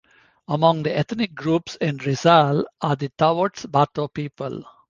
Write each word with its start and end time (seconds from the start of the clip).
Among 0.47 0.81
the 0.81 0.97
ethnic 0.97 1.35
groups 1.35 1.75
in 1.75 1.97
Rizal 1.97 2.65
are 2.81 2.95
the 2.95 3.09
Tao't 3.09 3.71
Bato 3.71 4.11
people. 4.11 4.65